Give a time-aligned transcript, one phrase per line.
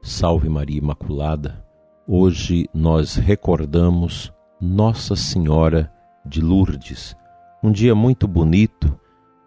[0.00, 1.64] Salve Maria Imaculada,
[2.06, 5.92] hoje nós recordamos Nossa Senhora
[6.24, 7.16] de Lourdes,
[7.62, 8.98] um dia muito bonito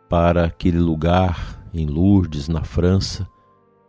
[0.09, 3.27] para aquele lugar em Lourdes, na França,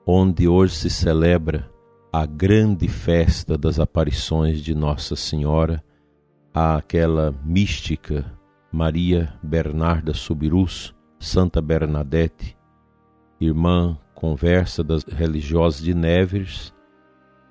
[0.06, 1.68] onde hoje se celebra
[2.12, 5.82] a grande festa das aparições de Nossa Senhora,
[6.54, 8.24] aquela mística
[8.70, 12.56] Maria Bernarda Subirus, Santa Bernadette,
[13.44, 16.74] irmã conversa das religiosas de Nevers,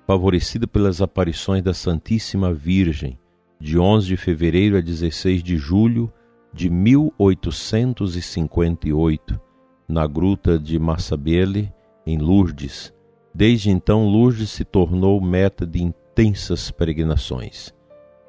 [0.06, 3.16] favorecida pelas aparições da Santíssima Virgem,
[3.60, 6.12] de 11 de fevereiro a 16 de julho
[6.52, 9.40] de 1858,
[9.88, 11.72] na gruta de Massabelle,
[12.06, 12.92] em Lourdes.
[13.34, 17.74] Desde então, Lourdes se tornou meta de intensas peregrinações.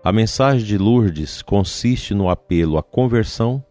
[0.04, 3.64] A mensagem de Lourdes consiste no apelo à conversão,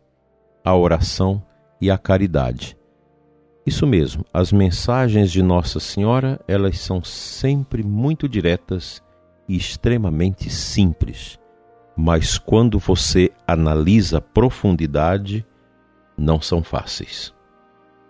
[0.65, 1.43] à oração
[1.81, 2.77] e à caridade.
[3.65, 9.01] Isso mesmo, as mensagens de Nossa Senhora, elas são sempre muito diretas
[9.49, 11.39] e extremamente simples.
[11.97, 15.47] Mas quando você analisa a profundidade,
[16.17, 17.33] não são fáceis.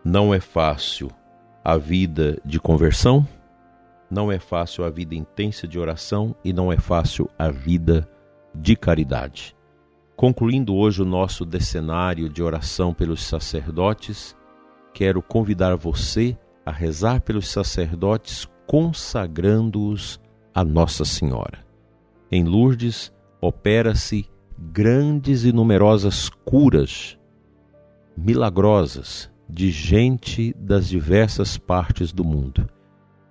[0.03, 1.11] Não é fácil
[1.63, 3.27] a vida de conversão,
[4.11, 8.09] não é fácil a vida intensa de oração e não é fácil a vida
[8.55, 9.55] de caridade.
[10.17, 14.37] Concluindo hoje o nosso decenário de oração pelos sacerdotes,
[14.93, 20.21] quero convidar você a rezar pelos sacerdotes consagrando-os
[20.55, 21.65] a Nossa Senhora.
[22.31, 24.27] Em Lourdes opera-se
[24.59, 27.19] grandes e numerosas curas
[28.17, 32.69] milagrosas de gente das diversas partes do mundo.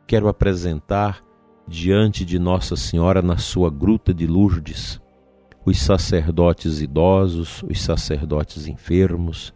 [0.06, 1.24] Quero apresentar
[1.68, 5.02] diante de Nossa Senhora na sua gruta de Lourdes
[5.66, 9.54] os sacerdotes idosos, os sacerdotes enfermos,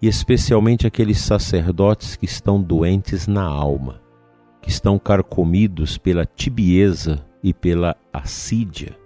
[0.00, 4.00] e especialmente aqueles sacerdotes que estão doentes na alma,
[4.60, 8.96] que estão carcomidos pela tibieza e pela assídia,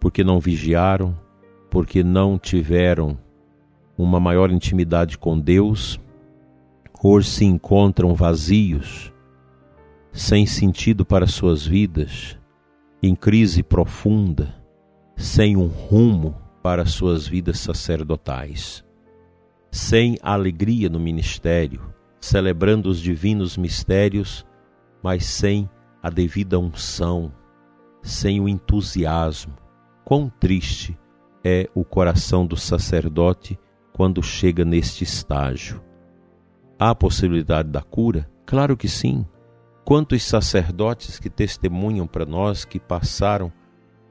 [0.00, 1.18] porque não vigiaram,
[1.70, 3.18] porque não tiveram
[3.96, 5.98] uma maior intimidade com Deus,
[7.02, 9.12] hoje se encontram vazios,
[10.12, 12.38] sem sentido para suas vidas,
[13.02, 14.54] em crise profunda,
[15.16, 18.86] sem um rumo para suas vidas sacerdotais
[19.70, 24.46] sem alegria no ministério, celebrando os divinos mistérios,
[25.02, 25.68] mas sem
[26.02, 27.32] a devida unção,
[28.02, 29.54] sem o entusiasmo.
[30.04, 30.98] Quão triste
[31.44, 33.58] é o coração do sacerdote
[33.92, 35.82] quando chega neste estágio.
[36.78, 38.30] Há possibilidade da cura?
[38.46, 39.26] Claro que sim.
[39.84, 43.52] Quantos sacerdotes que testemunham para nós que passaram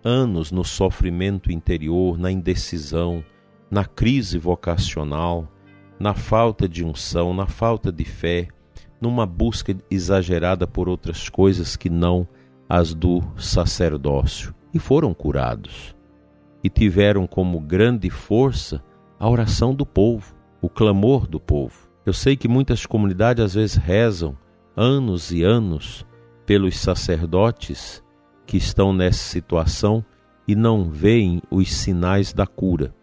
[0.03, 3.24] anos no sofrimento interior, na indecisão,
[3.69, 5.47] na crise vocacional,
[6.00, 8.47] na falta de unção, na falta de fé,
[9.01, 12.27] numa busca exagerada por outras coisas que não
[12.69, 15.95] as do sacerdócio, e foram curados.
[16.63, 18.83] E tiveram como grande força
[19.19, 21.89] a oração do povo, o clamor do povo.
[22.06, 24.38] Eu sei que muitas comunidades às vezes rezam
[24.75, 26.06] anos e anos
[26.45, 28.03] pelos sacerdotes
[28.45, 30.03] que estão nessa situação
[30.47, 32.95] e não veem os sinais da cura.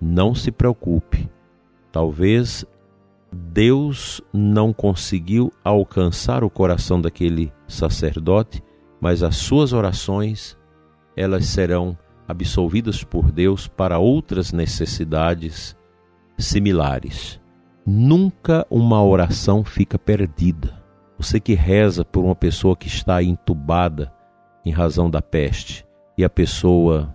[0.00, 1.28] Não se preocupe.
[1.92, 2.64] Talvez
[3.32, 8.62] Deus não conseguiu alcançar o coração daquele sacerdote,
[9.00, 10.56] mas as suas orações
[11.16, 15.76] elas serão absolvidas por Deus para outras necessidades
[16.38, 17.40] similares.
[17.86, 20.80] Nunca uma oração fica perdida.
[21.18, 24.12] Você que reza por uma pessoa que está entubada
[24.64, 25.86] em razão da peste
[26.16, 27.14] e a pessoa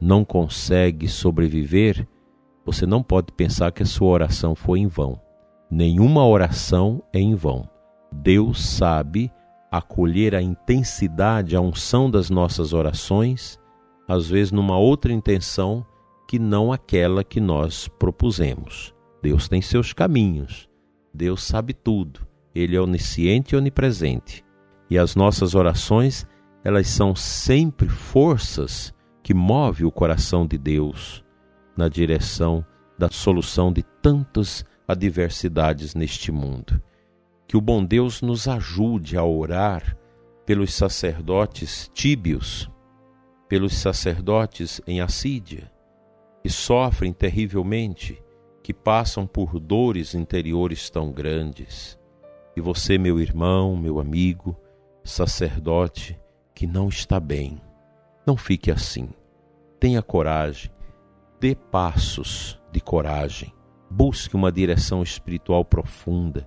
[0.00, 2.06] não consegue sobreviver,
[2.70, 5.20] você não pode pensar que a sua oração foi em vão.
[5.68, 7.68] Nenhuma oração é em vão.
[8.12, 9.28] Deus sabe
[9.72, 13.58] acolher a intensidade, a unção das nossas orações,
[14.06, 15.84] às vezes numa outra intenção
[16.28, 18.94] que não aquela que nós propusemos.
[19.20, 20.68] Deus tem seus caminhos.
[21.12, 22.24] Deus sabe tudo.
[22.54, 24.44] Ele é onisciente e onipresente.
[24.88, 26.24] E as nossas orações,
[26.62, 28.94] elas são sempre forças
[29.24, 31.24] que movem o coração de Deus
[31.76, 32.64] na direção
[32.98, 36.80] da solução de tantas adversidades neste mundo.
[37.46, 39.96] Que o bom Deus nos ajude a orar
[40.44, 42.70] pelos sacerdotes tíbios,
[43.48, 45.70] pelos sacerdotes em assídia,
[46.42, 48.22] que sofrem terrivelmente,
[48.62, 51.98] que passam por dores interiores tão grandes.
[52.56, 54.56] E você, meu irmão, meu amigo,
[55.02, 56.18] sacerdote,
[56.54, 57.60] que não está bem,
[58.26, 59.08] não fique assim.
[59.78, 60.70] Tenha coragem,
[61.40, 63.52] dê passos de coragem,
[63.90, 66.46] busque uma direção espiritual profunda,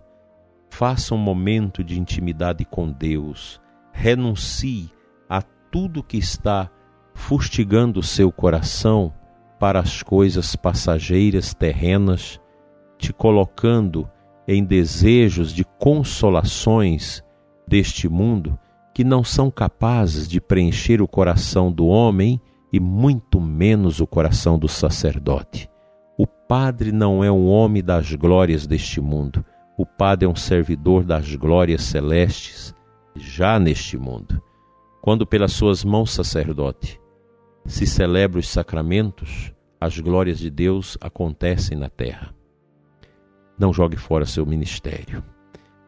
[0.69, 3.60] faça um momento de intimidade com Deus,
[3.92, 4.92] renuncie
[5.28, 6.69] a tudo que está
[7.16, 9.12] fustigando o seu coração
[9.60, 12.39] para as coisas passageiras terrenas,
[12.98, 14.07] te colocando
[14.48, 17.24] em desejos de consolações
[17.68, 18.60] deste mundo
[18.94, 22.39] que não são capazes de preencher o coração do homem
[22.74, 25.70] e muito menos o coração do sacerdote.
[26.18, 29.46] O padre não é um homem das glórias deste mundo,
[29.78, 32.74] o padre é um servidor das glórias celestes,
[33.16, 34.42] já neste mundo.
[35.04, 37.00] Quando pelas suas mãos, sacerdote,
[37.66, 42.34] se celebram os sacramentos, as glórias de Deus acontecem na terra.
[43.58, 45.24] Não jogue fora seu ministério.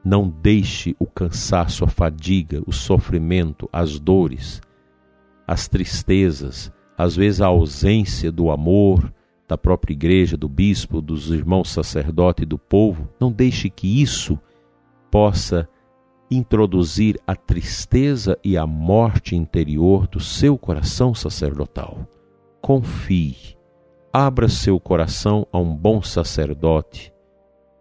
[0.03, 4.61] Não deixe o cansaço, a fadiga, o sofrimento, as dores,
[5.47, 9.11] as tristezas, às vezes a ausência do amor
[9.47, 13.07] da própria igreja, do bispo, dos irmãos sacerdotes e do povo.
[13.19, 14.39] Não deixe que isso
[15.11, 15.67] possa
[16.29, 22.07] introduzir a tristeza e a morte interior do seu coração sacerdotal.
[22.61, 23.55] Confie,
[24.11, 27.13] abra seu coração a um bom sacerdote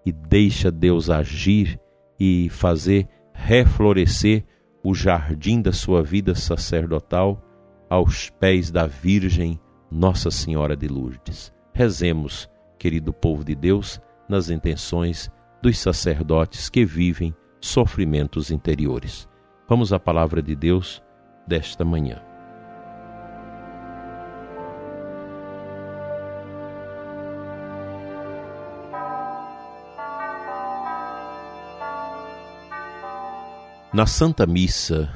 [0.04, 1.80] e deixa Deus agir
[2.20, 4.44] e fazer reflorescer
[4.84, 7.42] o jardim da sua vida sacerdotal
[7.88, 9.60] aos pés da Virgem
[9.90, 11.52] Nossa Senhora de Lourdes.
[11.72, 12.48] Rezemos,
[12.78, 15.30] querido povo de Deus, nas intenções
[15.62, 19.28] dos sacerdotes que vivem sofrimentos interiores.
[19.68, 21.02] Vamos à palavra de Deus
[21.46, 22.22] desta manhã.
[33.92, 35.08] Na Santa Missa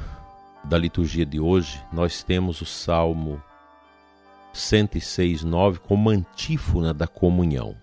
[0.69, 3.43] da liturgia de hoje, nós temos o Salmo
[4.53, 7.75] 106, 9 como antífona da comunhão.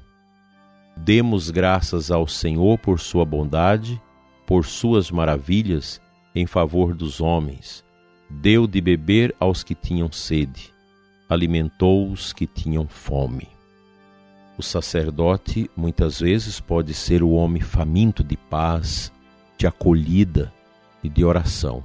[0.95, 4.01] Demos graças ao Senhor por sua bondade,
[4.45, 5.99] por suas maravilhas
[6.33, 7.83] em favor dos homens.
[8.29, 10.73] Deu de beber aos que tinham sede,
[11.27, 13.47] alimentou os que tinham fome.
[14.57, 19.11] O sacerdote muitas vezes pode ser o homem faminto de paz,
[19.57, 20.53] de acolhida,
[21.05, 21.83] e de oração.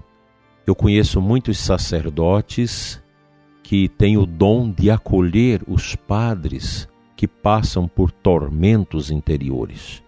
[0.70, 3.02] Eu conheço muitos sacerdotes
[3.60, 10.00] que têm o dom de acolher os padres que passam por tormentos interiores.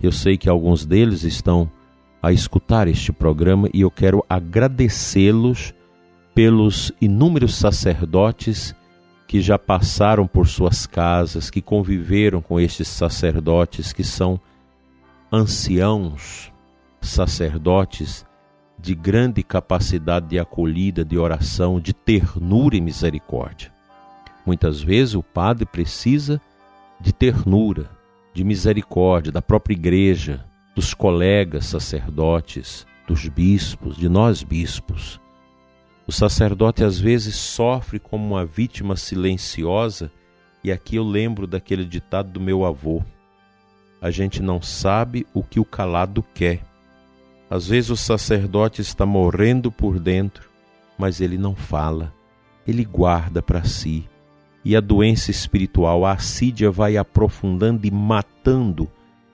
[0.00, 1.68] Eu sei que alguns deles estão
[2.22, 5.74] a escutar este programa e eu quero agradecê-los
[6.36, 8.72] pelos inúmeros sacerdotes
[9.26, 14.40] que já passaram por suas casas, que conviveram com estes sacerdotes que são
[15.32, 16.52] anciãos,
[17.00, 18.24] sacerdotes
[18.80, 23.72] de grande capacidade de acolhida, de oração, de ternura e misericórdia.
[24.44, 26.40] Muitas vezes o padre precisa
[26.98, 27.90] de ternura,
[28.32, 30.44] de misericórdia da própria igreja,
[30.74, 35.20] dos colegas sacerdotes, dos bispos, de nós bispos.
[36.06, 40.10] O sacerdote às vezes sofre como uma vítima silenciosa,
[40.64, 43.02] e aqui eu lembro daquele ditado do meu avô:
[44.00, 46.69] a gente não sabe o que o calado quer
[47.50, 50.48] às vezes o sacerdote está morrendo por dentro,
[50.96, 52.14] mas ele não fala,
[52.64, 54.08] ele guarda para si.
[54.64, 58.88] E a doença espiritual, a assídia, vai aprofundando e matando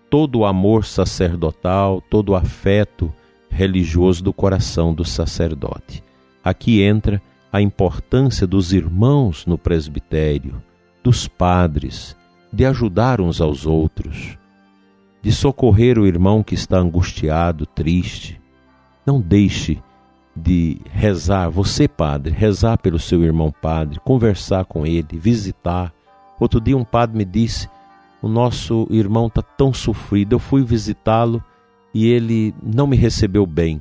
[0.09, 3.13] todo o amor sacerdotal, todo o afeto
[3.51, 6.03] religioso do coração do sacerdote.
[6.43, 7.21] Aqui entra
[7.53, 10.63] a importância dos irmãos no presbitério,
[11.03, 12.17] dos padres,
[12.51, 14.39] de ajudar uns aos outros
[15.27, 18.41] de socorrer o irmão que está angustiado, triste.
[19.05, 19.83] Não deixe
[20.37, 25.93] de rezar, você padre, rezar pelo seu irmão padre, conversar com ele, visitar.
[26.39, 27.69] Outro dia um padre me disse:
[28.23, 31.43] "O nosso irmão está tão sofrido, eu fui visitá-lo
[31.93, 33.81] e ele não me recebeu bem,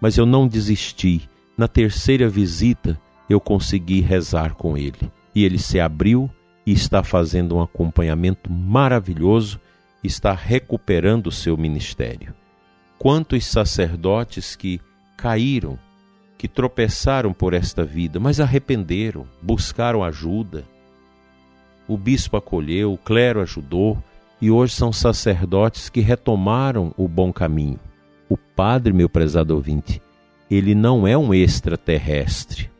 [0.00, 1.28] mas eu não desisti.
[1.54, 6.30] Na terceira visita eu consegui rezar com ele e ele se abriu
[6.64, 9.60] e está fazendo um acompanhamento maravilhoso
[10.02, 12.34] está recuperando seu ministério.
[12.98, 14.80] Quantos sacerdotes que
[15.16, 15.78] caíram,
[16.36, 20.64] que tropeçaram por esta vida, mas arrependeram, buscaram ajuda.
[21.86, 24.02] O bispo acolheu, o clero ajudou,
[24.40, 27.80] e hoje são sacerdotes que retomaram o bom caminho.
[28.28, 30.02] o padre, meu prezado ouvinte,
[30.50, 32.70] ele não é um extraterrestre.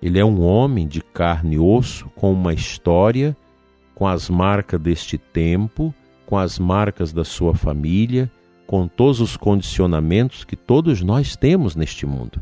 [0.00, 3.36] Ele é um homem de carne e osso, com uma história,
[3.94, 5.94] com as marcas deste tempo,
[6.26, 8.30] com as marcas da sua família,
[8.66, 12.40] com todos os condicionamentos que todos nós temos neste mundo.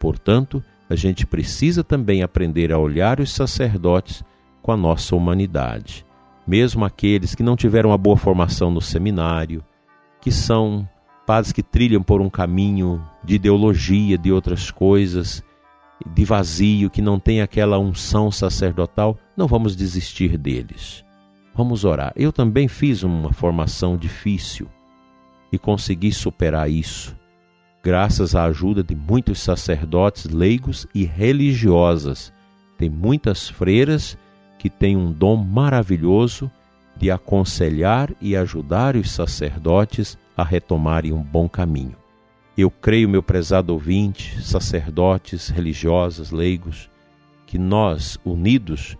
[0.00, 4.24] Portanto, a gente precisa também aprender a olhar os sacerdotes
[4.62, 6.04] com a nossa humanidade.
[6.46, 9.62] Mesmo aqueles que não tiveram uma boa formação no seminário,
[10.20, 10.88] que são
[11.26, 15.42] padres que trilham por um caminho de ideologia, de outras coisas,
[16.14, 21.05] de vazio, que não tem aquela unção sacerdotal, não vamos desistir deles.
[21.56, 22.12] Vamos orar.
[22.14, 24.68] Eu também fiz uma formação difícil
[25.50, 27.16] e consegui superar isso,
[27.82, 32.30] graças à ajuda de muitos sacerdotes leigos e religiosas.
[32.76, 34.18] Tem muitas freiras
[34.58, 36.50] que têm um dom maravilhoso
[36.94, 41.96] de aconselhar e ajudar os sacerdotes a retomarem um bom caminho.
[42.56, 46.90] Eu creio, meu prezado ouvinte, sacerdotes, religiosas, leigos,
[47.46, 48.96] que nós, unidos,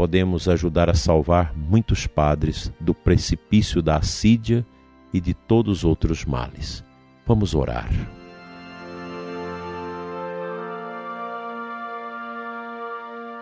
[0.00, 4.66] podemos ajudar a salvar muitos padres do precipício da assídia
[5.12, 6.82] e de todos os outros males.
[7.26, 7.86] Vamos orar.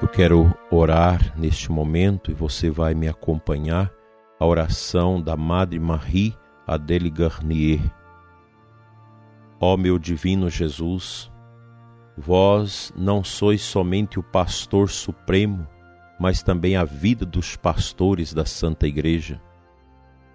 [0.02, 3.92] Eu quero orar neste momento e você vai me acompanhar
[4.40, 6.36] a oração da Madre Marie
[6.66, 7.80] Adele Garnier.
[9.60, 11.30] Ó meu divino Jesus,
[12.16, 15.64] vós não sois somente o pastor supremo,
[16.18, 19.40] mas também a vida dos pastores da Santa Igreja.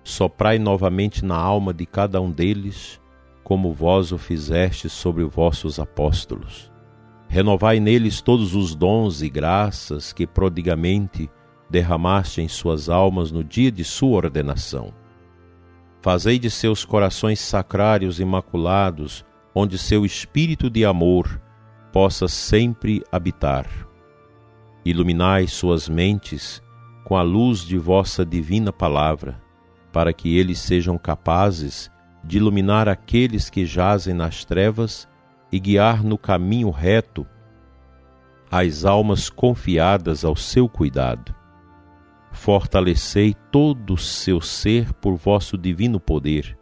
[0.03, 2.99] Soprai novamente na alma de cada um deles,
[3.43, 6.71] como vós o fizeste sobre vossos apóstolos.
[7.27, 11.29] Renovai neles todos os dons e graças que prodigamente
[11.69, 14.93] derramaste em suas almas no dia de sua ordenação.
[16.01, 19.25] Fazei de seus corações sacrários imaculados,
[19.55, 21.41] onde seu espírito de amor
[21.91, 23.67] possa sempre habitar.
[24.85, 26.61] Iluminai suas mentes
[27.03, 29.41] com a luz de vossa divina palavra
[29.91, 31.91] para que eles sejam capazes
[32.23, 35.07] de iluminar aqueles que jazem nas trevas
[35.51, 37.27] e guiar no caminho reto
[38.49, 41.33] as almas confiadas ao seu cuidado.
[42.31, 46.57] Fortalecei todo o seu ser por vosso divino poder,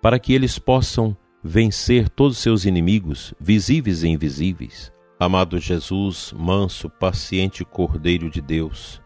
[0.00, 4.92] para que eles possam vencer todos seus inimigos, visíveis e invisíveis.
[5.22, 9.00] Amado Jesus, manso, paciente Cordeiro de Deus,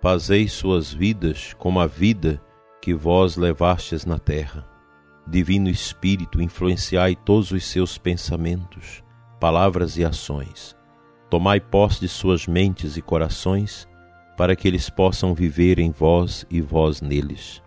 [0.00, 2.40] fazei suas vidas como a vida
[2.80, 4.64] que vós levastes na terra.
[5.26, 9.02] Divino Espírito, influenciai todos os seus pensamentos,
[9.40, 10.76] palavras e ações.
[11.28, 13.88] Tomai posse de suas mentes e corações,
[14.36, 17.60] para que eles possam viver em vós e vós neles.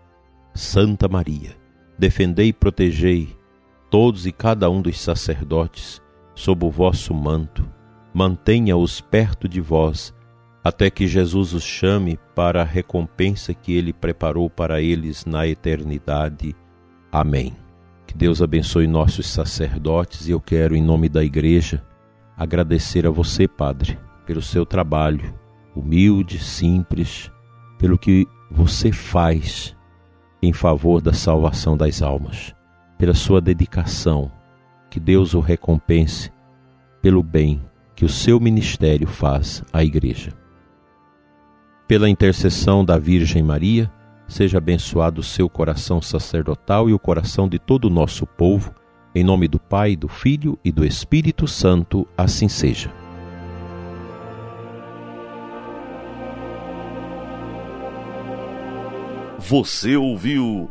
[0.54, 1.54] Santa Maria,
[1.98, 3.36] defendei e protegei
[3.90, 6.00] todos e cada um dos sacerdotes
[6.38, 7.68] sob o vosso manto.
[8.14, 10.14] Mantenha-os perto de vós
[10.62, 16.54] até que Jesus os chame para a recompensa que ele preparou para eles na eternidade.
[17.10, 17.56] Amém.
[18.06, 21.84] Que Deus abençoe nossos sacerdotes e eu quero, em nome da Igreja,
[22.36, 25.34] agradecer a você, Padre, pelo seu trabalho,
[25.74, 27.32] humilde, simples,
[27.78, 29.76] pelo que você faz
[30.40, 32.54] em favor da salvação das almas,
[32.96, 34.37] pela sua dedicação.
[34.90, 36.30] Que Deus o recompense
[37.00, 37.62] pelo bem
[37.94, 40.32] que o seu ministério faz à Igreja.
[41.86, 43.90] Pela intercessão da Virgem Maria,
[44.28, 48.74] seja abençoado o seu coração sacerdotal e o coração de todo o nosso povo.
[49.14, 52.92] Em nome do Pai, do Filho e do Espírito Santo, assim seja.
[59.38, 60.70] Você ouviu